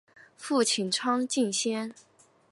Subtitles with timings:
[0.35, 1.93] 父亲畅敬先。